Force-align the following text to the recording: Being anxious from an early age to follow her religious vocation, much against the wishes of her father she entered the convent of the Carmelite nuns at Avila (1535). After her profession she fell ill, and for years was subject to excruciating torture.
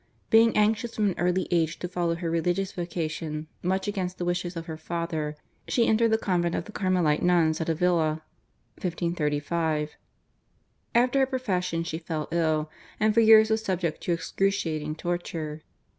Being 0.31 0.57
anxious 0.57 0.95
from 0.95 1.05
an 1.11 1.19
early 1.19 1.47
age 1.51 1.77
to 1.77 1.87
follow 1.87 2.15
her 2.15 2.31
religious 2.31 2.71
vocation, 2.71 3.45
much 3.61 3.87
against 3.87 4.17
the 4.17 4.25
wishes 4.25 4.55
of 4.57 4.65
her 4.65 4.75
father 4.75 5.37
she 5.67 5.85
entered 5.87 6.09
the 6.09 6.17
convent 6.17 6.55
of 6.55 6.65
the 6.65 6.71
Carmelite 6.71 7.21
nuns 7.21 7.61
at 7.61 7.69
Avila 7.69 8.23
(1535). 8.81 9.91
After 10.95 11.19
her 11.19 11.27
profession 11.27 11.83
she 11.83 11.99
fell 11.99 12.27
ill, 12.31 12.67
and 12.99 13.13
for 13.13 13.19
years 13.19 13.51
was 13.51 13.63
subject 13.63 14.01
to 14.01 14.11
excruciating 14.13 14.95
torture. 14.95 15.61